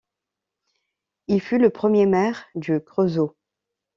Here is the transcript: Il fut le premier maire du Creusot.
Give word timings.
Il 1.27 1.39
fut 1.41 1.59
le 1.59 1.69
premier 1.69 2.07
maire 2.07 2.47
du 2.55 2.79
Creusot. 2.83 3.37